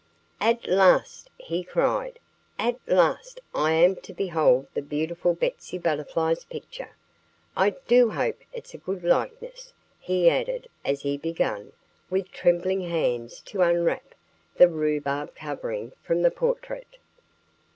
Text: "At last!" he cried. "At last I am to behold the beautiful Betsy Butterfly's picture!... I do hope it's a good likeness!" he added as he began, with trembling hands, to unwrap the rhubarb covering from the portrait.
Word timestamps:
"At 0.39 0.67
last!" 0.67 1.29
he 1.37 1.63
cried. 1.63 2.17
"At 2.57 2.79
last 2.87 3.39
I 3.53 3.73
am 3.73 3.95
to 3.97 4.15
behold 4.15 4.65
the 4.73 4.81
beautiful 4.81 5.35
Betsy 5.35 5.77
Butterfly's 5.77 6.43
picture!... 6.43 6.95
I 7.55 7.75
do 7.85 8.09
hope 8.09 8.39
it's 8.51 8.73
a 8.73 8.79
good 8.79 9.03
likeness!" 9.03 9.73
he 9.99 10.27
added 10.27 10.67
as 10.83 11.03
he 11.03 11.17
began, 11.19 11.73
with 12.09 12.31
trembling 12.31 12.81
hands, 12.81 13.41
to 13.41 13.61
unwrap 13.61 14.15
the 14.55 14.67
rhubarb 14.67 15.35
covering 15.35 15.91
from 16.01 16.23
the 16.23 16.31
portrait. 16.31 16.97